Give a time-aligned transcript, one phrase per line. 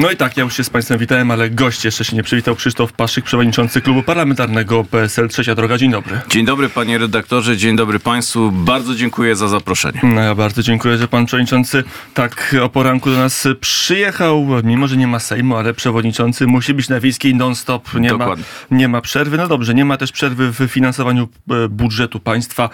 [0.00, 2.56] No i tak, ja już się z Państwem witałem, ale gość jeszcze się nie przywitał.
[2.56, 5.78] Krzysztof Paszyk, przewodniczący klubu parlamentarnego PSL Trzecia Droga.
[5.78, 6.20] Dzień dobry.
[6.28, 8.52] Dzień dobry panie redaktorze, dzień dobry państwu.
[8.52, 10.00] Bardzo dziękuję za zaproszenie.
[10.02, 11.84] No ja bardzo dziękuję, że pan przewodniczący
[12.14, 14.46] tak o poranku do nas przyjechał.
[14.64, 17.94] Mimo, że nie ma Sejmu, ale przewodniczący musi być na wiejskiej non-stop.
[17.94, 18.44] Nie ma, Dokładnie.
[18.70, 19.36] nie ma przerwy.
[19.36, 22.70] No dobrze, nie ma też przerwy w finansowaniu e, budżetu państwa.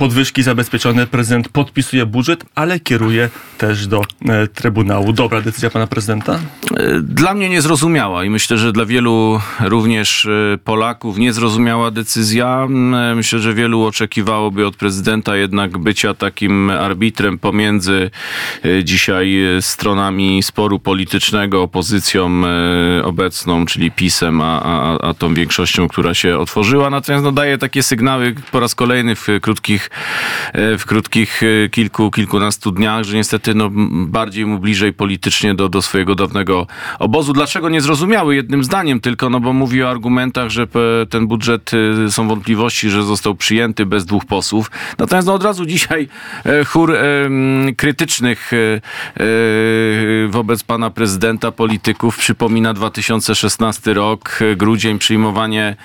[0.00, 3.28] Podwyżki zabezpieczone, prezydent podpisuje budżet, ale kieruje
[3.58, 5.12] też do e, Trybunału.
[5.12, 6.38] Dobra decyzja pana prezydenta?
[6.76, 12.62] E, Dla mnie niezrozumiała i myślę, że dla wielu również e, Polaków niezrozumiała decyzja.
[12.64, 18.10] M, e, Myślę, że wielu oczekiwałoby od prezydenta jednak bycia takim arbitrem pomiędzy
[18.84, 22.42] dzisiaj stronami sporu politycznego, opozycją
[23.04, 26.90] obecną, czyli PiSem, a, a, a tą większością, która się otworzyła.
[26.90, 29.89] Natomiast no, daje takie sygnały po raz kolejny w krótkich,
[30.52, 33.70] e, w krótkich e, kilku, kilkunastu dniach, że niestety no,
[34.06, 36.66] bardziej mu bliżej politycznie do, do swojego dawnego
[36.98, 37.32] obozu.
[37.32, 38.34] Dlaczego niezrozumiały?
[38.34, 40.66] Jednym zdaniem tylko, no bo mówi o argumentach, że
[41.10, 41.70] ten budżet
[42.06, 44.70] e, są wątpliwości, że został przyjęty bez dwóch posłów.
[44.98, 46.08] Natomiast no, od razu dzisiaj
[46.66, 46.96] chór
[47.76, 48.50] krytycznych
[50.28, 55.76] wobec pana prezydenta, polityków przypomina 2016 rok, grudzień, przyjmowanie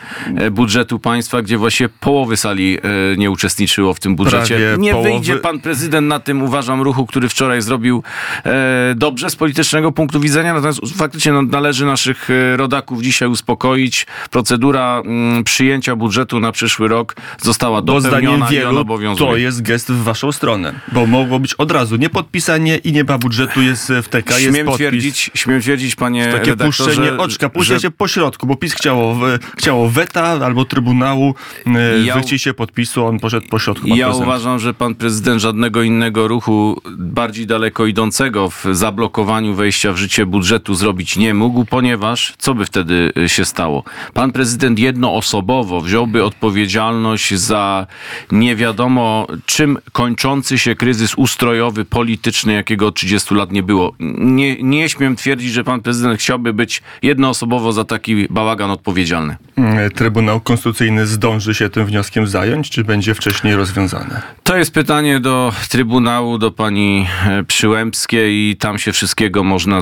[0.52, 2.78] budżetu państwa, gdzie właśnie połowy sali
[3.18, 4.56] nie uczestniczyło w tym budżecie.
[4.58, 5.10] Prawie Nie połowy.
[5.10, 8.04] wyjdzie pan prezydent na tym, uważam, ruchu, który wczoraj zrobił
[8.46, 14.08] e, dobrze z politycznego punktu widzenia, natomiast faktycznie no, należy naszych e, rodaków dzisiaj uspokoić.
[14.32, 19.30] Procedura mm, przyjęcia budżetu na przyszły rok została Bo dopełniona i on wielu obowiązuje.
[19.32, 20.74] to jest gest w waszą stronę.
[20.92, 24.66] Bo mogło być od razu niepodpisanie i nie ma budżetu, jest w TK, jest Śmiem
[24.66, 24.76] podpis.
[24.76, 28.74] twierdzić, śmiem twierdzić, panie Takie redaktorze, puszczenie oczka, puszcza że się po środku, bo PiS
[28.74, 29.24] chciało, w-
[29.58, 31.72] chciało weta albo Trybunału, e,
[32.06, 33.75] Ja- wyciście podpisu, on poszedł po środku.
[33.80, 34.28] Pan Ja prezydent.
[34.28, 40.26] uważam, że pan prezydent żadnego innego ruchu bardziej daleko idącego w zablokowaniu wejścia w życie
[40.26, 43.84] budżetu zrobić nie mógł, ponieważ co by wtedy y, się stało?
[44.14, 47.88] Pan prezydent jednoosobowo wziąłby odpowiedzialność za
[48.32, 53.94] nie wiadomo czym kończący się kryzys ustrojowy, polityczny, jakiego od 30 lat nie było.
[54.20, 59.36] Nie, nie śmiem twierdzić, że pan prezydent chciałby być jednoosobowo za taki bałagan odpowiedzialny.
[59.58, 64.22] E, Trybunał Konstytucyjny zdąży się tym wnioskiem zająć, czy będzie wcześniej rozwiązane?
[64.44, 69.82] To jest pytanie do Trybunału, do pani e, Przyłębskiej i tam się wszystkiego można e,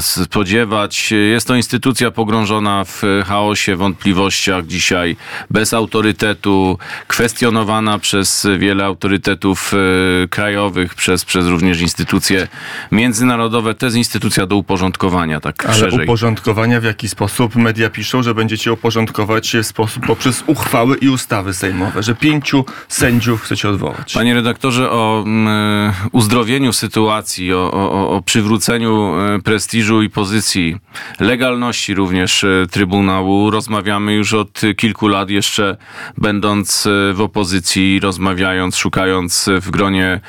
[0.00, 1.12] spodziewać.
[1.30, 5.16] Jest to instytucja pogrążona w chaosie, wątpliwościach dzisiaj,
[5.50, 12.48] bez autorytetu, kwestionowana przez wiele autorytetów e, krajowych, przez, przez również instytucje
[12.92, 13.74] międzynarodowe.
[13.74, 16.04] To jest instytucja do uporządkowania, tak Ale szerzej.
[16.04, 17.56] uporządkowania w jaki sposób?
[17.56, 23.42] Media piszą, że będziecie uporządkować w sposób poprzez uchwały i ustawy sejmowe, że pięciu sędziów
[23.42, 24.14] chcecie odwołać.
[24.14, 30.76] Panie redaktorze, o mm, uzdrowieniu sytuacji, o, o, o przywróceniu e, prestiżu i pozycji,
[31.20, 35.76] legalności również e, Trybunału rozmawiamy już od kilku lat, jeszcze
[36.18, 40.20] będąc e, w opozycji, rozmawiając, szukając w gronie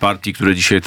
[0.00, 0.80] partii, które dzisiaj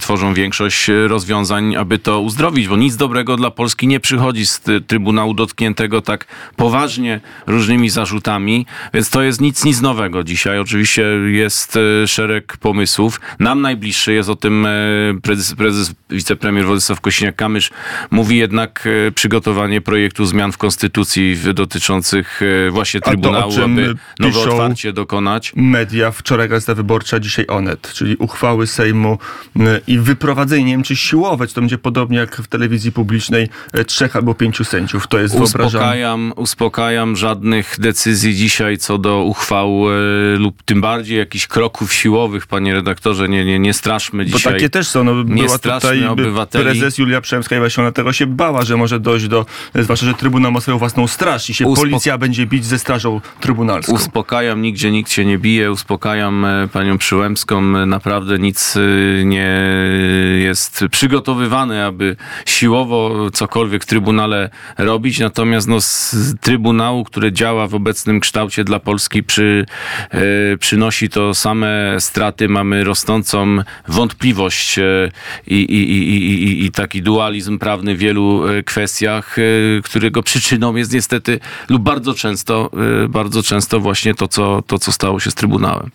[0.00, 4.62] tworzą większość e, rozwiązań, aby to uzdrowić, bo nic dobrego dla Polski nie przychodzi z
[4.86, 6.26] Trybunału dotkniętego tak
[6.56, 10.58] poważnie różnymi zarzutami, więc to jest nic, nic nowego dzisiaj.
[10.58, 13.20] Oczywiście jest e, szereg pomysłów.
[13.38, 14.70] Nam najbliższy jest o tym e,
[15.22, 17.70] prezes, prezes wicepremier Władysław Kośniak-Kamysz
[18.10, 22.40] mówi jednak e, przygotowanie projektu zmian w konstytucji dotyczących
[22.70, 25.52] właśnie to Trybunału, czym aby nowe otwarcie dokonać.
[25.56, 29.18] Media, wczoraj Gazeta Wyborcza, dzisiaj Onet, czyli uchwały Sejmu
[29.86, 33.48] i wyprowadzenie, nie wiem czy siłowe, czy to będzie podobnie jak w telewizji publicznej,
[33.86, 35.06] trzech albo pięciu sędziów.
[35.06, 35.34] To jest.
[35.34, 42.46] Uspokajam, uspokajam, żadnych decyzji dzisiaj co do uchwał e, lub tym bardziej jakichś kroków siłowych,
[42.46, 44.52] panie redaktorze, nie, nie, nie straszmy Bo dzisiaj.
[44.52, 45.04] takie też są.
[45.04, 46.64] No, była straszmy tutaj obywateli.
[46.64, 50.14] prezes Julia Przemska i właśnie ona tego się bała, że może dojść do, zwłaszcza, że
[50.14, 53.92] Trybunał ma swoją własną straż i się Uspok- policja będzie bić ze strażą trybunalską.
[53.92, 59.60] Uspokajam, nigdzie nikt się nie bije, uspokajam e, panią Przyłębską, e, naprawdę nic e, nie
[60.38, 62.16] jest przygotowywane, aby
[62.46, 68.80] siłowo cokolwiek w Trybunale robić, natomiast no, z Trybunału, który działa w obecnym kształcie dla
[68.80, 69.66] Polski przy,
[70.10, 70.20] e,
[70.58, 73.58] przynosi to same straty, mamy rosnącą
[73.88, 74.82] wątpliwość e,
[75.46, 79.36] i, i, i, i, taki dualizm prawny w wielu e, kwestiach,
[79.84, 82.70] którego przyczyną jest niestety lub bardzo często,
[83.08, 85.90] bardzo często właśnie to, co, to, co stało się z Trybunałem.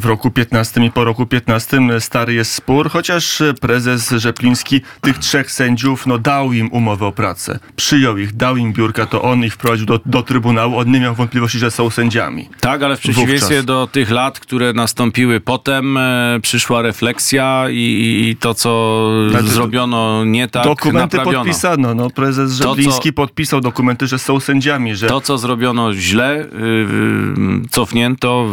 [0.00, 5.50] W roku 15 i po roku 15 stary jest spór, chociaż prezes Rzepliński tych trzech
[5.50, 7.58] sędziów no, dał im umowę o pracę.
[7.76, 10.78] Przyjął ich, dał im biurka, to on ich wprowadził do, do Trybunału.
[10.78, 12.48] On nie miał wątpliwości, że są sędziami.
[12.60, 13.64] Tak, ale w przeciwieństwie Wówczas.
[13.64, 20.24] do tych lat, które nastąpiły potem, e, przyszła refleksja i, i to, co Znaczy, zrobiono
[20.24, 21.44] nie tak, dokumenty naprawiono.
[21.44, 21.94] podpisano.
[21.94, 27.68] No, prezes Żebliński podpisał dokumenty, że są sędziami, że To, co zrobiono źle, y, y,
[27.70, 28.46] cofnięto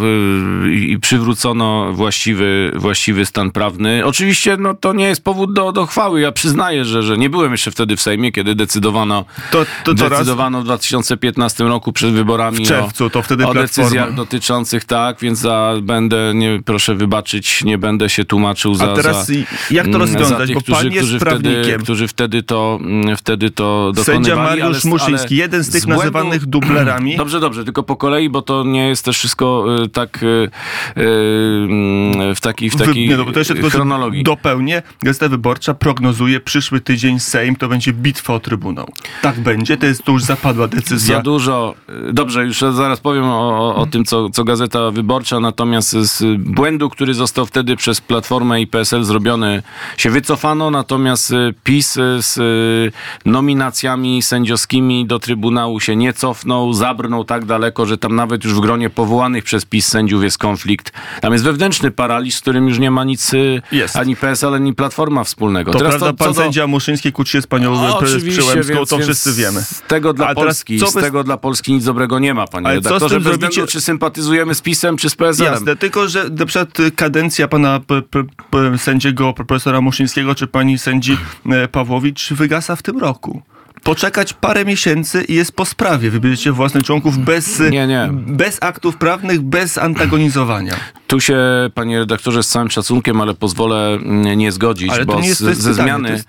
[0.66, 4.06] y, i przywrócono właściwy, właściwy stan prawny.
[4.06, 6.22] Oczywiście no, to nie jest powód do, do chwały.
[6.22, 10.10] Ja przyznaję, że, że nie byłem jeszcze wtedy w Sejmie, kiedy decydowano, to, to, to
[10.10, 13.84] raz decydowano w 2015 roku przed wyborami W czerwcu, to wtedy o Platforma.
[13.84, 18.92] decyzjach dotyczących tak, więc za, będę, nie, proszę wybaczyć, nie będę się tłumaczył za...
[18.92, 19.34] A teraz za,
[19.72, 20.30] jak to mm, rozwiązać?
[20.40, 21.64] za tych, Bo którzy, pan jest którzy prawnikiem.
[21.64, 24.26] Wtedy, którzy wtedy to, mm, wtedy to dokonywali.
[24.26, 27.16] Sędzia Mariusz ale- Muszyński, ale jeden z tych błędu- nazywanych dublerami.
[27.24, 31.02] Dobrze, dobrze, tylko po kolei, bo to nie jest też wszystko y, tak y, y,
[31.02, 34.24] mm, w takiej, w Wy- takiej nie, no, to jeszcze chronologii.
[34.24, 34.82] Dopełnię.
[35.04, 38.90] Gazeta Wyborcza prognozuje przyszły tydzień Sejm, to będzie bitwa o Trybunał.
[39.22, 41.16] Tak będzie, to jest to już zapadła decyzja.
[41.16, 41.76] Za dużo.
[42.14, 47.14] Dobrze, już zaraz powiem o, o, tym, co, co Gazeta Wyborcza, natomiast z błędu, który
[47.14, 49.64] został wtedy przez Platformę i PSL zrobiony,
[49.98, 56.74] się wycofano, natomiast y, PiS y, z y, nominacjami sędziowskimi do Trybunału się nie cofnął,
[56.74, 60.92] zabrnął tak daleko, że tam nawet już w gronie powołanych przez PiS sędziów jest konflikt.
[61.22, 63.32] Tam jest wewnętrzny paraliż, z którym już nie ma nic
[63.72, 63.96] Jest.
[63.96, 65.72] ani PSL, ani Platforma wspólnego.
[65.72, 68.76] To Teraz prawda, pan co do- sędzia Muszyński kłóci się z panią o, prezes Przyłębską,
[68.76, 69.62] więc- to wszyscy wiemy.
[69.62, 72.68] Z tego dla Ale Polski, co z tego dla Polski nic dobrego nie ma, panie
[72.68, 73.16] Ale redaktorze.
[73.16, 75.54] tym Bez względu, czy sympatyzujemy z PiSem, czy z PSL-em.
[75.54, 80.48] Jasne, tylko że na przykład y, kadencja pana p, p, p, sędziego profesora Muszyńskiego czy
[80.48, 81.18] pani sędzi
[81.52, 83.42] e, Pawłowicz wygasa w tym roku.
[83.84, 86.10] Poczekać parę miesięcy i jest po sprawie.
[86.10, 88.10] Wybierzecie własnych członków bez, Nie, nie.
[88.12, 90.76] bez aktów prawnych, bez antagonizowania.
[91.08, 91.38] Tu się,
[91.74, 95.74] panie redaktorze, z całym szacunkiem, ale pozwolę mm, nie zgodzić, Ale bo jest, ze, pytanie,
[95.74, 96.24] zmiany,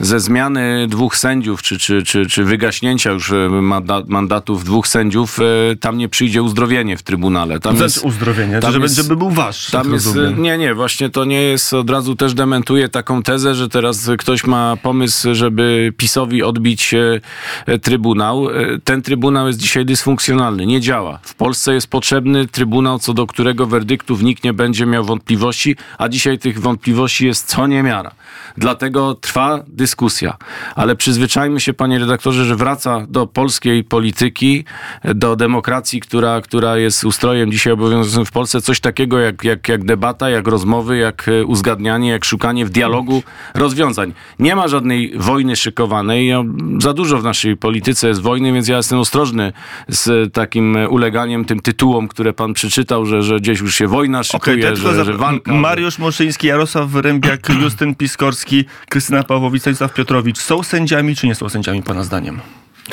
[0.00, 5.38] ze zmiany dwóch sędziów, czy, czy, czy, czy wygaśnięcia już e, manda, mandatów dwóch sędziów,
[5.40, 7.60] e, tam nie przyjdzie uzdrowienie w Trybunale.
[7.60, 9.70] Tam Znaczy jest, uzdrowienie, tam żeby, jest- żeby był wasz.
[9.70, 13.68] Tam jest, nie, nie, właśnie to nie jest, od razu też dementuję taką tezę, że
[13.68, 17.20] teraz ktoś ma pomysł, żeby PiSowi odbić e,
[17.66, 18.50] e, Trybunał.
[18.50, 18.52] E,
[18.84, 21.18] Ten Trybunał jest dzisiaj dysfunkcjonalny, nie działa.
[21.22, 26.08] W Polsce jest potrzebny Trybunał, co do którego werdyktów nikt nie będzie miał wątpliwości, a
[26.08, 28.10] dzisiaj tych wątpliwości jest co niemiara.
[28.56, 30.36] Dlatego trwa dyskusja.
[30.74, 34.64] Ale przyzwyczajmy się, panie redaktorze, że wraca do polskiej polityki,
[35.04, 39.84] do demokracji, która, która jest ustrojem dzisiaj obowiązującym w Polsce, coś takiego jak, jak, jak
[39.84, 43.22] debata, jak rozmowy, jak e, uzgadnianie, jak szukanie w dialogu
[43.54, 44.12] rozwiązań.
[44.38, 46.28] Nie ma żadnej wojny szykowanej.
[46.28, 46.42] Ja,
[46.84, 49.52] za dużo w naszej polityce jest wojny, więc ja jestem ostrożny
[49.88, 54.56] z takim uleganiem tym tytułom, które pan przeczytał, że, że gdzieś już się wojna szykuje,
[54.64, 55.52] tylko że, za- że walka.
[55.54, 61.48] Mariusz Muszyński, Jarosław Wyrębiak, Justyn Piskorski, Krystyna Pawłowicz, Stanisław Piotrowicz są sędziami czy nie są
[61.48, 62.40] sędziami pana zdaniem?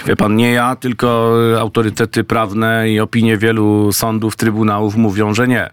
[0.07, 5.47] Wie pan, nie ja, tylko y, autorytety prawne i opinie wielu sądów, trybunałów mówią, że
[5.47, 5.69] nie.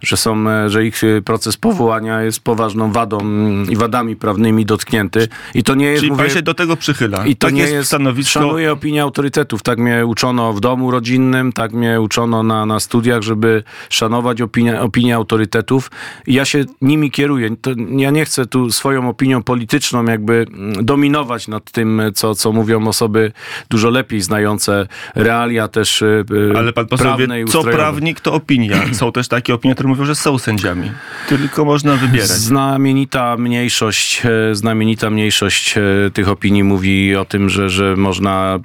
[0.00, 4.66] Że, są, e, że ich y, proces powołania jest poważną wadą mm, i wadami prawnymi
[4.66, 5.28] dotknięty.
[5.54, 7.26] I to nie jest, Czyli mówię, pan się do tego przychyla.
[7.26, 8.40] i to tak nie jest, jest, stanowisko.
[8.40, 9.62] szanuję opinię autorytetów.
[9.62, 14.80] Tak mnie uczono w domu rodzinnym, tak mnie uczono na, na studiach, żeby szanować opinię,
[14.80, 15.90] opinię autorytetów.
[16.26, 17.56] I ja się nimi kieruję.
[17.62, 22.52] To, ja nie chcę tu swoją opinią polityczną jakby mm, dominować nad tym, co, co
[22.52, 23.32] mówią osoby
[23.70, 28.76] dużo lepiej znające realia też y, y, Ale pan poseł wie, co prawnik, to opinia.
[28.92, 30.90] Są też takie opinie, które mówią, że są sędziami.
[31.28, 32.28] Tylko można wybierać.
[32.28, 35.82] Znamienita mniejszość, e, znamienita mniejszość e,
[36.12, 38.58] tych opinii mówi o tym, że, że można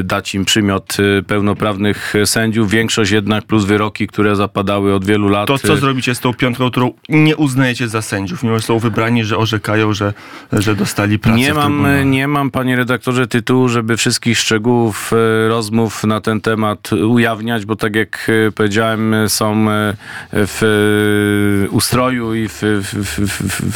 [0.00, 2.70] e, dać im przymiot e, pełnoprawnych sędziów.
[2.70, 5.48] Większość jednak plus wyroki, które zapadały od wielu lat.
[5.48, 8.78] To, co e, zrobicie z tą piątką, którą nie uznajecie za sędziów, mimo że są
[8.78, 10.14] wybrani, że orzekają, że,
[10.52, 16.04] że dostali pracę Nie mam, nie mam, panie redaktorze, tytułu, żeby wszystkich szczegółów e, rozmów
[16.04, 19.96] na ten temat ujawniać, bo tak jak e, powiedziałem, są e,
[20.32, 23.20] w ustroju i w, w,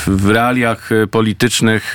[0.07, 1.95] w, w, realiach politycznych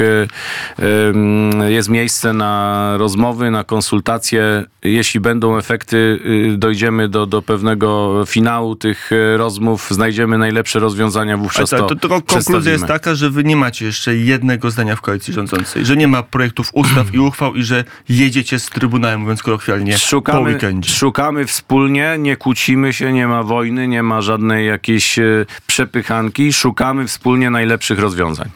[1.68, 4.64] jest miejsce na rozmowy, na konsultacje.
[4.84, 6.20] Jeśli będą efekty,
[6.58, 11.96] dojdziemy do, do pewnego finału tych rozmów, znajdziemy najlepsze rozwiązania, Ale wówczas tak, to, to,
[11.96, 15.98] tylko konkluzja jest taka, że wy nie macie jeszcze jednego zdania w koalicji rządzącej, że
[15.98, 20.52] nie ma projektów ustaw i uchwał i że jedziecie z Trybunałem, mówiąc kolokwialnie, po Szukamy,
[20.52, 20.90] weekendzie.
[20.90, 26.54] szukamy wspólnie, nie kłócimy się, nie ma wojny, nie ma żadnej jakiejś e, przepychanki.
[26.54, 28.50] Szukamy wspólnie najlepszych rozwiązań.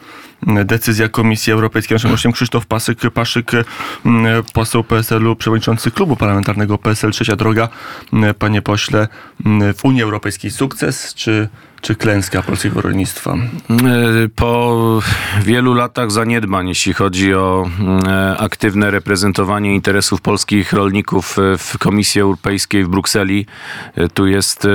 [0.64, 1.94] Decyzja Komisji Europejskiej.
[1.94, 3.50] Naszym gościem Krzysztof Paszyk, Paszyk,
[4.04, 7.68] mm, poseł PSL-u, przewodniczący klubu parlamentarnego PSL Trzecia Droga.
[8.38, 9.08] Panie pośle,
[9.76, 11.48] w Unii Europejskiej sukces, czy
[11.80, 13.34] czy klęska polskiego rolnictwa?
[13.34, 14.76] E, Po
[15.42, 17.70] wielu latach zaniedbań, jeśli chodzi o
[18.06, 23.46] e, aktywne reprezentowanie interesów polskich rolników e, w Komisji Europejskiej w Brukseli,
[23.94, 24.66] e, tu jest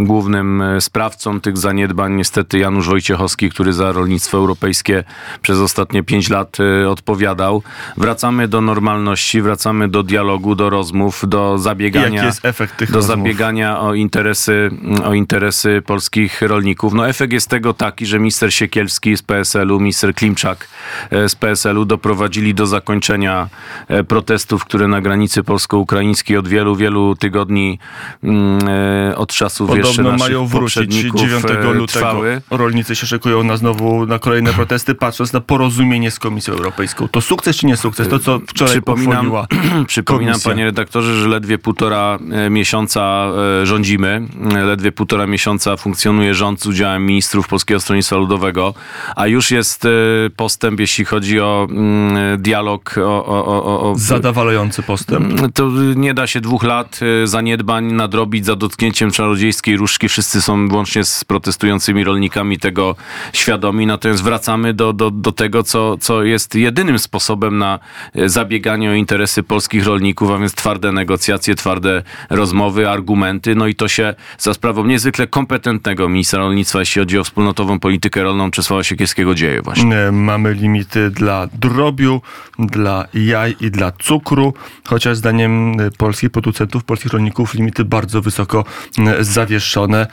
[0.00, 5.04] głównym sprawcą tych zaniedbań niestety Janusz Wojciechowski, który za rolnictwo europejskie
[5.42, 6.56] przez ostatnie pięć lat
[6.88, 7.62] odpowiadał.
[7.96, 12.96] Wracamy do normalności, wracamy do dialogu, do rozmów, do zabiegania jaki jest efekt tych do
[12.96, 13.16] rozmów?
[13.18, 14.70] zabiegania o interesy,
[15.04, 16.94] o interesy polskich rolników.
[16.94, 20.68] No efekt jest tego taki, że minister Siekielski z PSL-u, minister Klimczak
[21.10, 23.48] e, z PSL-u doprowadzili do zakończenia
[23.88, 27.78] e, protestów, które na granicy polsko-ukraińskiej od wielu, wielu tygodni
[28.24, 31.86] mm, e, od czasów jeszcze Podobno naszych mają wrócić poprzedników 9 e, lutego.
[31.86, 32.40] trwały.
[32.50, 37.08] Rolnicy się szykują na znowu na kolejne protesty, patrząc na porozumienie z Komisją Europejską.
[37.08, 38.08] To sukces czy nie sukces?
[38.08, 39.32] To, co wczoraj Przypominam,
[39.86, 42.18] przypominam panie redaktorze, że ledwie półtora
[42.50, 43.28] miesiąca
[43.62, 44.22] rządzimy,
[44.64, 48.74] ledwie półtora miesiąca funkcjonuje rząd z udziałem ministrów Polskiego Stronnictwa Ludowego,
[49.16, 49.88] a już jest e,
[50.36, 55.52] postęp, jeśli chodzi o mm, dialog, o, o, o, o, Zadawalający postęp.
[55.54, 60.08] to nie da się dwóch lat e, zaniedbań nadrobić za dotknięciem czarodziejskiej różdżki.
[60.08, 62.96] Wszyscy są łącznie z protestującymi rolnikami tego
[63.32, 63.86] świadomi.
[63.86, 67.78] Natomiast wracamy do, do, do tego, co, co jest jedynym sposobem na
[68.14, 73.54] e, zabieganie o interesy polskich rolników, a więc twarde negocjacje, twarde rozmowy, argumenty.
[73.54, 78.22] No i to się za sprawą niezwykle kompetentnego ministra rolnictwa, jeśli chodzi o wspólnotową politykę
[78.22, 79.96] rolną Czesława Siekierskiego dzieje właśnie.
[79.96, 82.20] E, Mamy limity dla drobiu,
[82.58, 84.54] dla jaj i dla cukru,
[84.86, 88.64] chociaż zdaniem e, polskich producentów, polskich rolników limity bardzo wysoko
[88.98, 90.06] e, zawieszone,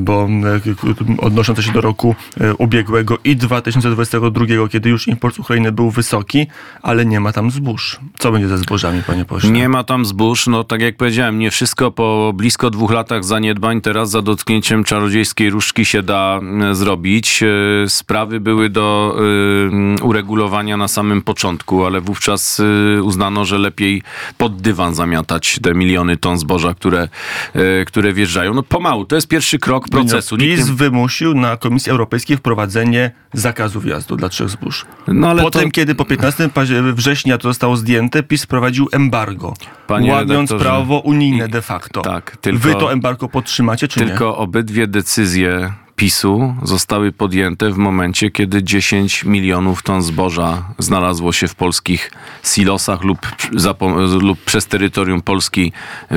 [0.00, 0.28] bo
[1.18, 2.14] odnoszące się do roku
[2.58, 6.46] ubiegłego i 2022, kiedy już import z Ukrainy był wysoki,
[6.82, 8.00] ale nie ma tam zbóż.
[8.18, 9.50] Co będzie ze zbożami, panie pośle?
[9.50, 13.80] Nie ma tam zbóż, no tak jak powiedziałem, nie wszystko po blisko dwóch latach zaniedbań
[13.80, 14.22] teraz za
[14.64, 17.42] dotknięciem czarodziejskiej różdżki się da mm, zrobić.
[17.42, 17.46] E,
[17.88, 19.16] Sprawy były do
[20.00, 22.62] y, uregulowania na samym początku, ale wówczas
[23.02, 24.02] uznano, że lepiej
[24.38, 27.08] pod dywan zamiatać te miliony ton zboża, które,
[27.86, 28.54] które wjeżdżają.
[28.54, 30.36] No pomału, to jest pierwszy krok procesu.
[30.36, 34.86] Nikt PiS nie- wymusił na Komisji Europejskiej wprowadzenie zakazu wjazdu dla trzech zbóż.
[35.08, 39.54] No ale Potem, to- kiedy po 15 paź- września to zostało zdjęte, PiS wprowadził embargo,
[39.86, 42.00] Panie łamiąc prawo unijne de facto.
[42.00, 44.06] tak, tylko- Wy to embargo podtrzymacie, czy nie?
[44.06, 51.48] Tylko obydwie decyzje PiSu zostały podjęte w momencie, kiedy 10 milionów ton zboża znalazło się
[51.48, 52.10] w polskich
[52.44, 53.18] silosach lub,
[54.20, 55.72] lub przez terytorium Polski
[56.10, 56.16] yy,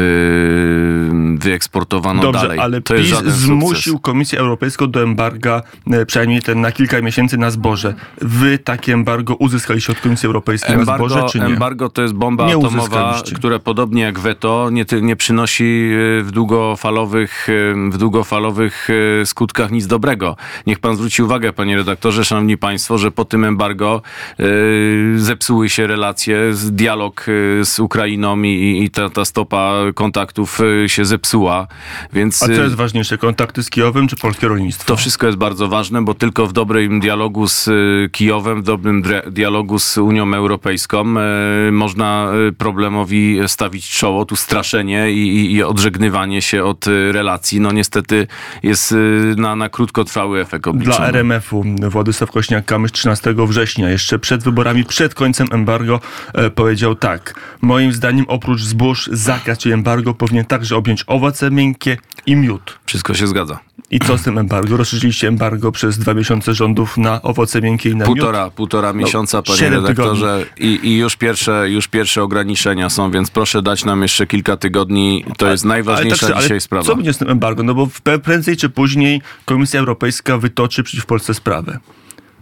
[1.38, 2.60] wyeksportowano Dobrze, dalej.
[2.60, 4.02] ale to PiS zmusił sukces.
[4.02, 7.94] Komisję Europejską do embarga, e, przynajmniej ten na kilka miesięcy na zboże.
[8.22, 11.46] Wy takie embargo uzyskaliście od Komisji Europejskiej na Embargo, zboże, czy nie?
[11.46, 16.32] embargo to jest bomba Nie atomowa, która podobnie jak weto nie, nie przynosi y, w
[16.32, 19.26] długofalowych, y, w długofalowych y,
[19.68, 20.36] skutkach nic dobrego.
[20.68, 24.02] Niech pan zwróci uwagę, panie redaktorze, szanowni państwo, że po tym embargo
[24.40, 30.90] y, zepsuły się relacje, dialog y, z Ukrainą i, i ta, ta stopa kontaktów y,
[30.90, 31.68] się zepsuła.
[32.14, 34.88] Więc, A co jest ważniejsze, kontakty z Kijowem, czy polskie rolnictwo?
[34.88, 37.70] to wszystko jest bardzo ważne, bo tylko w dobrym dialogu z
[38.12, 44.26] Kijowem, w dobrym dialogu z Unią Europejską e, można e, problemowi stawić czoło.
[44.26, 48.28] Tu straszenie i, i, i odżegnywanie się od e, relacji, no niestety
[48.64, 48.96] jest e,
[49.38, 50.98] na, na krótkotrwały efekt obliczony.
[50.98, 56.00] Dla RMF-u Władysław Kośniak-Kamysz 13 września, jeszcze przed wyborami, przed końcem embargo,
[56.34, 57.34] e, powiedział tak.
[57.62, 62.80] Moim zdaniem oprócz zbóż zakaz czy embargo powinien także objąć owoce miękkie i miód.
[62.86, 63.60] Wszystko się zgadza.
[63.92, 64.78] I co z tym embargo?
[64.78, 68.18] Rozszerzyliście embargo przez dwa miesiące rządów na owoce miękkie i na miód?
[68.18, 73.30] Półtora, półtora miesiąca, panie siedem redaktorze, i, i już, pierwsze, już pierwsze ograniczenia są, więc
[73.30, 75.26] proszę dać nam jeszcze kilka tygodni.
[75.38, 76.86] To jest najważniejsza tak, ale dzisiaj sprawa.
[76.86, 77.64] Co będzie z tym embargo?
[77.64, 77.88] No bo
[78.24, 81.80] prędzej czy później Komisja Europejska wytoczy przeciw Polsce sprawę.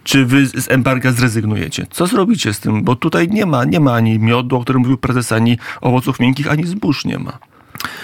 [0.03, 1.87] Czy wy z embarga zrezygnujecie?
[1.91, 2.83] Co zrobicie z tym?
[2.83, 6.51] Bo tutaj nie ma, nie ma ani miodu, o którym mówił prezes, ani owoców miękkich,
[6.51, 7.37] ani zbóż nie ma.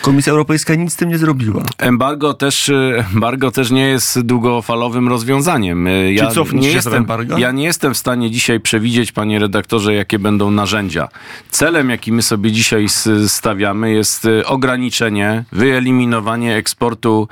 [0.02, 1.64] Komisja Europejska nic z tym nie zrobiła.
[1.78, 5.88] Embargo też, y, embargo też nie jest długofalowym rozwiązaniem.
[5.88, 7.40] Y, Ja cofniecie nie się jestem, embarga?
[7.40, 11.08] ja nie jestem w stanie dzisiaj przewidzieć, panie redaktorze, jakie będą narzędzia.
[11.50, 12.86] Celem, jaki my sobie dzisiaj
[13.28, 17.28] stawiamy, jest y, ograniczenie, wyeliminowanie eksportu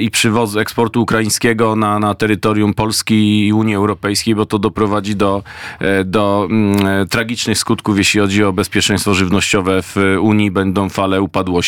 [0.00, 5.42] i przywozu eksportu ukraińskiego na, na terytorium Polski i Unii Europejskiej, bo to doprowadzi do,
[5.80, 10.50] e, do mm, e, tragicznych skutków, jeśli chodzi o bezpieczeństwo żywnościowe w Unii.
[10.50, 11.63] Będą fale upadłości.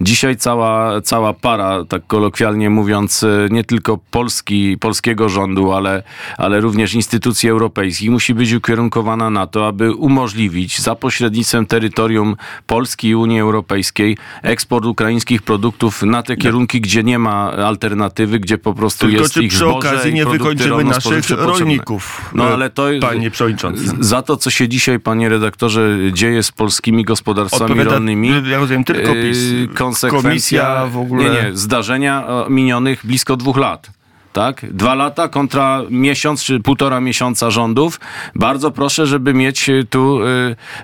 [0.00, 6.02] Dzisiaj cała, cała para, tak kolokwialnie mówiąc, e, nie tylko Polski, polskiego rządu, ale,
[6.38, 13.08] ale również instytucji europejskich musi być ukierunkowana na to, aby umożliwić za pośrednictwem terytorium Polski
[13.08, 18.74] i Unii Europejskiej eksport ukraińskich produktów na te kierunki, gdzie nie ma alternatywy, gdzie po
[18.74, 21.46] prostu Tylko jest czy ich przy okazji nie wykończymy naszych potrzebne.
[21.46, 22.30] rolników?
[22.34, 23.84] No e, ale to Panie przewodniczący.
[24.00, 28.28] Za to, co się dzisiaj, panie redaktorze, dzieje z polskimi gospodarstwami Odpowiada, rolnymi.
[28.50, 29.38] ja rozumiem, tylko PiS.
[29.52, 33.90] yy, Konsekwencja Komisja w ogóle- Nie, nie, zdarzenia e, minionych blisko dwóch lat.
[34.32, 34.66] Tak?
[34.72, 38.00] Dwa lata kontra miesiąc czy półtora miesiąca rządów.
[38.34, 40.18] Bardzo proszę, żeby mieć e, tu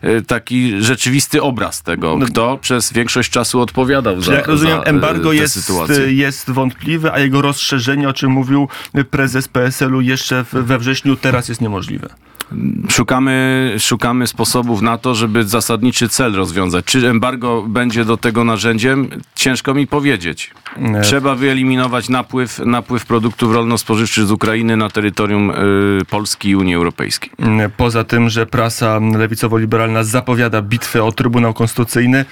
[0.02, 4.82] e, taki rzeczywisty obraz tego, kto przez większość czasu odpowiadał za, Czy jak rozumiem, za
[4.84, 6.12] embargo jest, sytuację.
[6.12, 8.68] jest wątpliwe, a jego rozszerzenie, o czym mówił
[9.10, 12.08] prezes PSL-u jeszcze w- we wrześniu, teraz jest niemożliwe.
[12.88, 16.84] Szukamy, szukamy sposobów na to, żeby zasadniczy cel rozwiązać.
[16.84, 19.08] Czy embargo będzie do tego narzędziem?
[19.34, 20.50] Ciężko mi powiedzieć.
[21.02, 27.30] Trzeba wyeliminować napływ, napływ produktów rolno-spożywczych z Ukrainy na terytorium y, Polski i Unii Europejskiej.
[27.76, 32.24] Poza tym, że prasa lewicowo-liberalna zapowiada bitwę o Trybunał Konstytucyjny,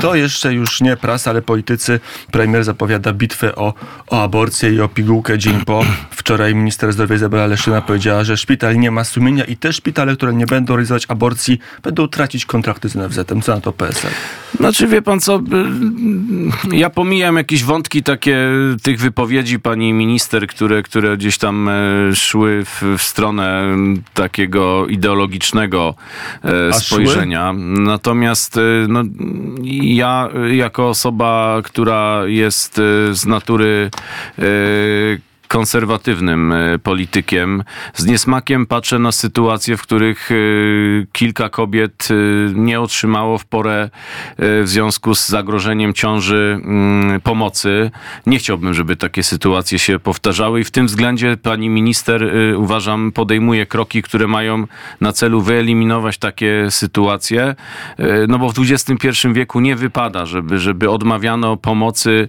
[0.00, 2.00] to jeszcze już nie prasa, ale politycy.
[2.30, 3.74] Premier zapowiada bitwę o,
[4.06, 5.84] o aborcję i o pigułkę dzień po.
[6.10, 10.34] Wczoraj minister zdrowia Izabela Leszczyna powiedziała, że szpital nie ma sumienia i te szpitale, które
[10.34, 13.42] nie będą realizować aborcji, będą tracić kontrakty z NFZ-em.
[13.42, 14.10] Co na to PSL?
[14.56, 15.36] Znaczy, wie pan co,
[16.72, 18.38] y, ja pomijam jakieś wątki takie
[18.82, 21.72] tych wypowiedzi pani minister, które, które gdzieś tam e,
[22.14, 23.76] szły w, w stronę
[24.14, 25.94] takiego ideologicznego
[26.44, 27.52] e, A spojrzenia.
[27.62, 29.02] Natomiast e, no,
[29.82, 33.90] ja jako osoba, która jest e, z natury
[35.54, 37.64] konserwatywnym e, politykiem.
[37.94, 40.34] Z niesmakiem patrzę na sytuacje, w których e,
[41.12, 42.14] kilka kobiet e,
[42.54, 43.90] nie otrzymało w porę
[44.38, 47.90] w związku z zagrożeniem ciąży mm, pomocy.
[48.26, 53.66] Nie chciałbym, żeby takie sytuacje się powtarzały i w tym względzie pani minister uważam podejmuje
[53.66, 54.66] kroki, które mają
[55.00, 57.54] na celu wyeliminować takie sytuacje,
[58.28, 62.28] no bo w XXI wieku nie wypada, żeby, żeby odmawiano pomocy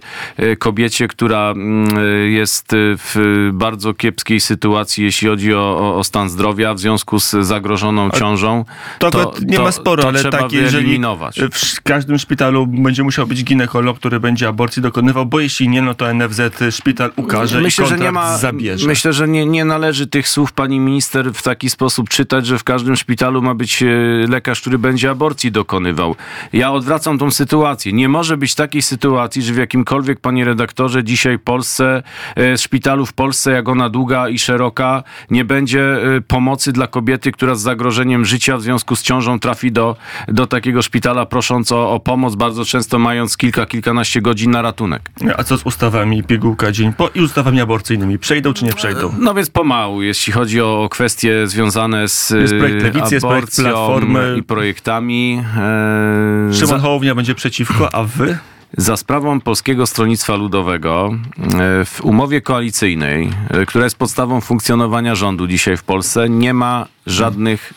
[0.58, 1.96] kobiecie, która mm,
[2.32, 2.76] jest e,
[3.16, 8.64] w bardzo kiepskiej sytuacji, jeśli chodzi o, o, stan zdrowia w związku z zagrożoną ciążą.
[8.98, 11.40] To, nie ma sporo, to ale trzeba jeżeli wyeliminować.
[11.52, 15.94] w każdym szpitalu będzie musiał być ginekolog, który będzie aborcji dokonywał, bo jeśli nie, no
[15.94, 18.86] to NFZ szpital ukaże Myślę, i że nie ma, zabierze.
[18.86, 22.64] myślę, że nie, nie należy tych słów pani minister w taki sposób czytać, że w
[22.64, 23.86] każdym szpitalu ma być e,
[24.28, 26.16] lekarz, który będzie aborcji dokonywał.
[26.52, 27.92] Ja odwracam tą sytuację.
[27.92, 32.02] Nie może być takiej sytuacji, że w jakimkolwiek, panie redaktorze, dzisiaj w Polsce,
[32.36, 32.58] e,
[32.96, 35.82] szpitalu w Polsce, jak ona długa i szeroka, nie będzie
[36.16, 39.96] e, pomocy dla kobiety, która z zagrożeniem życia w związku z ciążą trafi do,
[40.28, 45.10] do takiego szpitala prosząc o, o pomoc, bardzo często mając kilka, kilkanaście godzin na ratunek.
[45.36, 48.18] A co z ustawami pigułka dzień po i ustawami aborcyjnymi?
[48.18, 49.12] Przejdą czy nie przejdą?
[49.18, 54.36] No więc pomału, jeśli chodzi o kwestie związane z Jest projekt Lewicy, jest projekt Platformy.
[54.38, 55.42] i projektami.
[55.58, 58.38] E, Szymon za, Hołownia będzie przeciwko, a wy?
[58.76, 65.46] Za sprawą Polskiego Stronnictwa Ludowego e, w umowie koalicyjnej, e, która jest podstawą funkcjonowania rządu
[65.46, 67.72] dzisiaj w Polsce, nie ma żadnych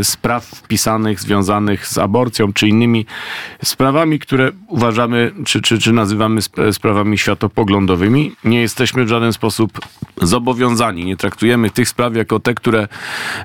[0.00, 3.06] e, spraw wpisanych związanych z aborcją czy innymi
[3.64, 8.32] sprawami, które uważamy czy, czy, czy nazywamy sp- sprawami światopoglądowymi.
[8.44, 9.78] Nie jesteśmy w żaden sposób
[10.22, 11.04] zobowiązani.
[11.04, 12.88] Nie traktujemy tych spraw jako te, które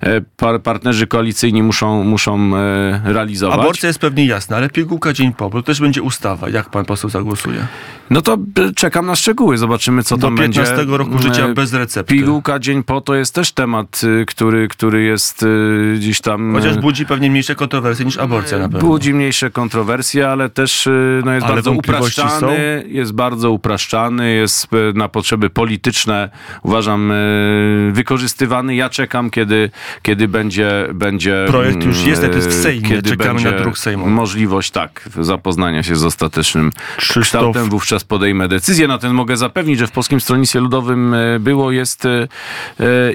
[0.02, 3.60] e, par, partnerzy koalicyjni muszą, muszą e, realizować.
[3.60, 6.50] Aborcja jest pewnie jasna, ale pigułka dzień po, bo też będzie ustawa.
[6.50, 7.68] Jak pan poseł zagłosuje?
[8.10, 8.38] No to
[8.76, 10.64] czekam na szczegóły, zobaczymy co Do tam będzie.
[10.64, 12.14] 15 roku życia bez recepty.
[12.14, 14.68] Pigułka dzień po to jest też temat, y, który,
[15.00, 16.54] który jest y, gdzieś tam...
[16.54, 18.90] Chociaż y, budzi pewnie mniejsze kontrowersje niż aborcja na pewno.
[18.90, 24.68] Budzi mniejsze kontrowersje, ale też y, no jest Ale bardzo upraszczany, jest bardzo upraszczany, jest
[24.94, 26.30] na potrzeby polityczne,
[26.64, 27.14] uważam,
[27.92, 28.76] wykorzystywany.
[28.76, 29.70] Ja czekam, kiedy,
[30.02, 31.46] kiedy będzie, będzie...
[31.48, 34.12] Projekt już jest, to jest w Sejmie, Kiedy czekamy na druk sejmowy.
[34.12, 38.88] Możliwość, tak, zapoznania się z ostatecznym Krzysztof- kształtem, wówczas podejmę decyzję.
[38.88, 42.08] Na ten mogę zapewnić, że w Polskim Stronnictwie Ludowym było, jest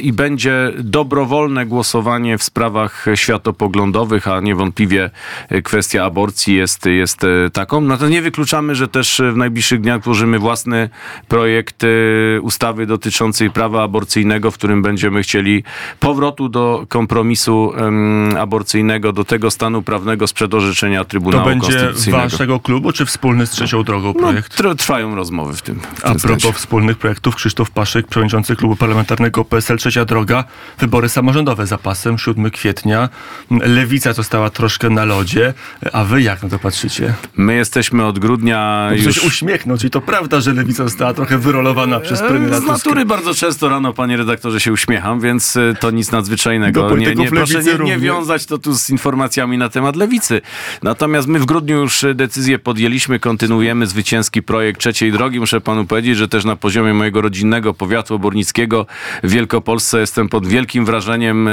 [0.00, 1.73] i będzie dobrowolne głosowanie
[2.38, 5.10] w sprawach światopoglądowych, a niewątpliwie
[5.64, 7.80] kwestia aborcji jest, jest e, taką.
[7.80, 10.88] Natomiast nie wykluczamy, że też w najbliższych dniach tworzymy własny
[11.28, 15.64] projekt e, ustawy dotyczącej prawa aborcyjnego, w którym będziemy chcieli
[16.00, 17.72] powrotu do kompromisu
[18.38, 22.24] aborcyjnego, do tego stanu prawnego sprzed orzeczenia To Trybunału będzie Konstytucyjnego.
[22.30, 24.60] waszego klubu, czy wspólny z trzecią drogą No, projekt?
[24.60, 25.74] tr- trwają rozmowy w tym.
[25.80, 26.52] W tym A propos sensie.
[26.52, 30.44] wspólnych projektów, Krzysztof Paszyk, przewodniczący klubu parlamentarnego PSL Trzecia Droga,
[30.78, 33.08] wybory samorządowe trochę zapasem, 7 kwietnia.
[33.50, 35.54] Lewica została troszkę na lodzie.
[35.92, 37.14] A wy jak na to patrzycie?
[37.36, 39.04] My jesteśmy od grudnia Już...
[39.04, 39.14] już...
[39.14, 39.84] Coś uśmiechnąć.
[39.84, 42.72] I to prawda, że lewica została trochę wyrolowana przez premiera E, Z Tuska.
[42.72, 46.82] natury bardzo często rano, panie redaktorze, się uśmiecham, więc e, to nic Do nadzwyczajnego.
[46.82, 50.40] Nie, polityków nie, proszę nie, nie wiązać to tu z informacjami na temat lewicy.
[50.82, 55.40] Natomiast my w grudniu już e, decyzję podjęliśmy, kontynuujemy zwycięski projekt trzeciej drogi.
[55.40, 58.86] Muszę panu powiedzieć, że też na poziomie mojego rodzinnego powiatu obornickiego
[59.22, 61.43] w Wielkopolsce jestem pod wielkim wrażeniem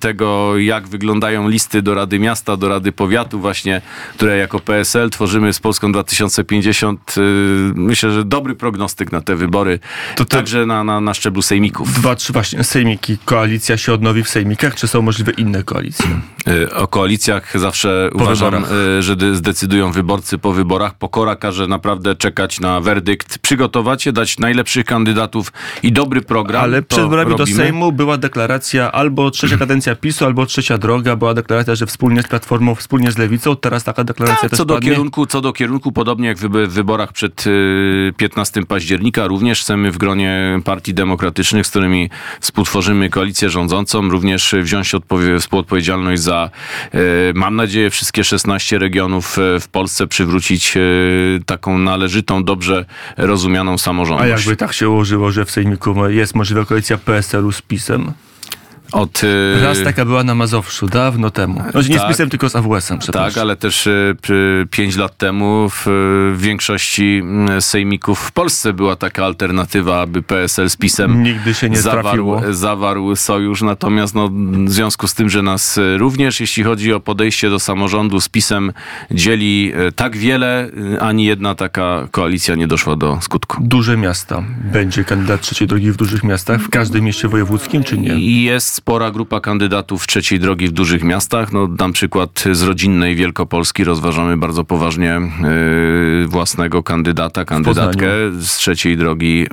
[0.00, 3.82] tego, jak wyglądają listy do Rady Miasta, do Rady Powiatu właśnie,
[4.16, 7.14] które jako PSL tworzymy z Polską 2050.
[7.18, 7.20] E,
[7.74, 9.78] Myślę, że dobry prognostyk na te wybory,
[10.16, 11.92] To te- także na, na, na szczeblu sejmików.
[11.94, 13.18] Dwa, trzy właśnie sejmiki.
[13.24, 16.06] Koalicja się odnowi w sejmikach, czy są możliwe inne koalicje?
[16.48, 18.70] Y, O koalicjach zawsze Po uważam, wyborach.
[19.00, 20.94] że de- zdecydują wyborcy po wyborach.
[20.98, 26.62] Pokora każe naprawdę czekać na werdykt, przygotować się, dać najlepszych kandydatów i dobry program.
[26.64, 27.46] Ale przed wyborami do.
[27.46, 31.16] Sejmu była deklaracja albo trzecia kadencja PiSu, albo trzecia droga.
[31.16, 33.56] Była deklaracja, że wspólnie z Platformą, wspólnie z Lewicą.
[33.56, 34.90] Teraz taka deklaracja Tak, też co do, padnie.
[34.90, 39.98] kierunku, co do kierunku, podobnie jak w wyborach przed y, 15 października, również chcemy w
[39.98, 42.10] gronie partii demokratycznych, z którymi
[42.40, 46.50] współtworzymy koalicję rządzącą, również wziąć odpowie- współodpowiedzialność za,
[46.94, 46.98] y,
[47.34, 52.84] mam nadzieję, wszystkie 16 regionów y, w Polsce, przywrócić y, taką należytą, dobrze
[53.16, 54.30] rozumianą A samorządność.
[54.46, 58.12] jakby tak się ułożyło, że w Sejmiku jest możliwa koalicja PSL-u z PiSem?
[58.94, 61.62] Od, y, Raz taka była na Mazowszu, dawno temu.
[61.70, 62.08] Znaczy nie z tak.
[62.08, 63.32] PiSem, tylko z AWS-em, przepraszam.
[63.32, 64.16] Tak, ale też y,
[64.70, 65.84] pięć lat temu w,
[66.34, 71.70] w większości mm, sejmików w Polsce była taka alternatywa, aby PSL z PiSem Nigdy się
[71.70, 73.62] nie zawarł, zawarł sojusz.
[73.62, 74.30] Natomiast no,
[74.64, 78.28] w związku z tym, że nas y, również, jeśli chodzi o podejście do samorządu z
[78.28, 78.72] PiSem,
[79.10, 83.56] dzieli y, tak wiele, y, ani jedna taka koalicja nie doszła do skutku.
[83.60, 84.44] Duże miasta.
[84.72, 88.42] Będzie kandydat trzeciej drogi w dużych miastach, w każdym mieście wojewódzkim, czy nie?
[88.44, 91.52] Jest spora grupa kandydatów trzeciej drogi w dużych miastach.
[91.52, 93.84] No, dam przykład z rodzinnej Wielkopolski.
[93.84, 95.20] Rozważamy bardzo poważnie
[96.24, 98.06] y, własnego kandydata, kandydatkę
[98.40, 99.46] z trzeciej drogi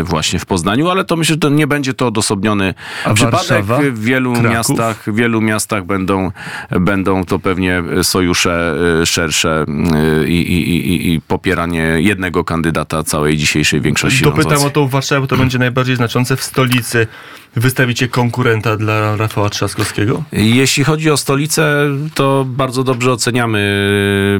[0.00, 3.38] y, właśnie w Poznaniu, ale to myślę, że to nie będzie to odosobniony A przypadek.
[3.48, 3.78] Warszawa?
[3.78, 4.50] W wielu Kraków?
[4.50, 6.30] miastach, w wielu miastach będą,
[6.70, 9.64] będą to pewnie sojusze y, szersze
[10.24, 14.68] y, i, i, i, i popieranie jednego kandydata całej dzisiejszej większości Dopytam rządzącej.
[14.68, 16.36] o tą Warszawę, bo to będzie najbardziej znaczące.
[16.36, 17.06] W stolicy
[17.56, 20.22] wystawicie konkurenta dla Rafała Trzaskowskiego?
[20.32, 23.62] Jeśli chodzi o stolicę, to bardzo dobrze oceniamy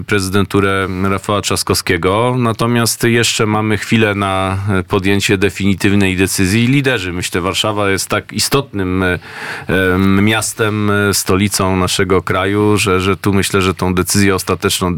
[0.06, 2.34] prezydenturę Rafała Trzaskowskiego.
[2.38, 6.66] Natomiast jeszcze mamy chwilę na podjęcie definitywnej decyzji.
[6.66, 9.18] Liderzy, myślę, Warszawa jest tak istotnym e,
[9.66, 14.92] em, miastem, e, stolicą naszego kraju, że, że tu myślę, że tą decyzję ostateczną e,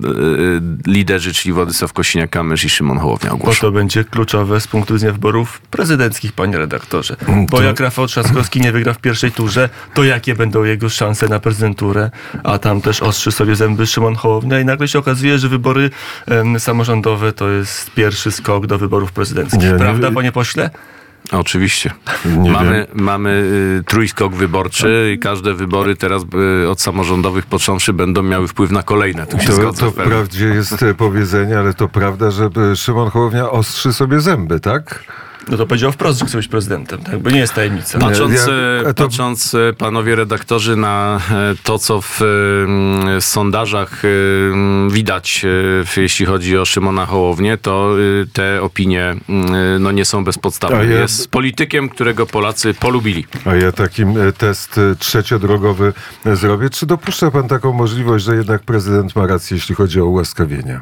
[0.87, 3.61] liderzy, czyli Władysław Kosiniak-Kamysz i Szymon Hołownia Bo ogłoszą.
[3.61, 7.17] to będzie kluczowe z punktu widzenia wyborów prezydenckich, panie redaktorze.
[7.51, 11.41] Bo jak Rafał Trzaskowski nie wygra w pierwszej turze, to jakie będą jego szanse na
[11.41, 12.11] prezydenturę?
[12.45, 15.91] A tam też ostrzy sobie zęby Szymon Hołownia i nagle się okazuje, że wybory
[16.27, 19.61] em, samorządowe to jest pierwszy skok do wyborów prezydenckich.
[19.61, 20.71] Nie, nie- Prawda, panie pośle?
[21.33, 21.91] Oczywiście.
[22.39, 23.31] Nie mamy mamy
[23.81, 26.23] y, trójskok wyborczy i każde wybory teraz
[26.65, 29.27] y, od samorządowych począwszy będą miały wpływ na kolejne.
[29.27, 33.11] Tu się To, zgodzę to wprawdzie jest e, powiedzenie, ale to prawda, że e, Szymon
[33.11, 35.05] Hołownia ostrzy sobie zęby, tak?
[35.49, 37.01] No to powiedział wprost, że chce być prezydentem.
[37.01, 37.19] Tak?
[37.19, 37.99] Bo nie jest tajemnica.
[37.99, 38.53] Patrząc, Ja-
[38.91, 44.03] e, to- patrząc e, panowie redaktorzy na e, to, co w e, sondażach
[44.91, 45.43] widać,
[45.87, 47.95] w- jeśli chodzi o Szymona Hołownię, to
[48.33, 49.15] te opinie
[49.81, 50.87] no, nie są bezpodstawne.
[50.87, 53.27] Ja- Jest politykiem, którego Polacy polubili.
[53.45, 55.93] A ja takim test trzeciodrogowy
[56.33, 56.71] zrobię.
[56.71, 60.81] Czy dopuszcza pan taką możliwość, że jednak prezydent ma rację, jeśli chodzi o ułaskawienie?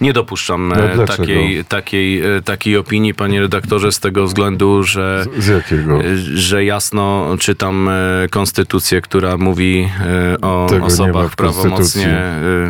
[0.00, 5.24] Nie dopuszczam No, e, takiej, takiej, e, takiej opinii, panie redaktorze, z tego względu, że,
[5.38, 6.00] Z jakiego?
[6.00, 7.90] e, że jasno czytam
[8.30, 9.88] konstytucję, która mówi
[10.42, 12.18] o Tego osobach prawomocnie.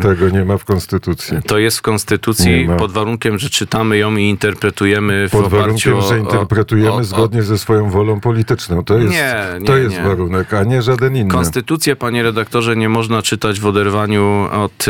[0.01, 1.37] Tego nie ma w Konstytucji.
[1.47, 5.93] To jest w Konstytucji pod warunkiem, że czytamy ją i interpretujemy w Pod oparciu warunkiem,
[5.95, 8.83] o, że interpretujemy o, o, zgodnie ze swoją wolą polityczną.
[8.83, 10.03] To jest, Nie, nie, to jest nie.
[10.03, 11.31] warunek, a nie żaden inny.
[11.31, 14.85] Konstytucję, panie redaktorze, nie można czytać w oderwaniu od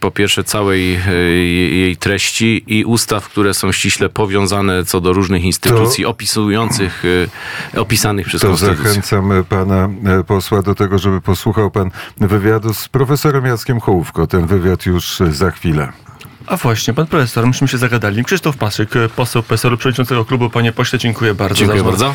[0.00, 0.98] po pierwsze całej
[1.46, 7.28] jej treści i ustaw, które są ściśle powiązane co do różnych instytucji opisujących, y,
[7.80, 8.84] opisanych przez To Konstytucję.
[8.84, 14.26] zachęcam e, pana e, posła do tego, żeby posłuchał pan wywiadu z profesorem Jackiem Hołówko.
[14.26, 15.92] Ten wywiad już e, za chwilę.
[16.46, 18.24] A właśnie, pan profesor, myśmy się zagadali.
[18.24, 20.50] Krzysztof Paszyk, poseł PSL-u, przewodniczącego klubu.
[20.50, 21.54] Panie pośle, dziękuję bardzo.
[21.54, 22.14] Dziękuję bardzo.